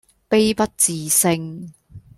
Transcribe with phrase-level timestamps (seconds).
[0.29, 1.69] 悲不自勝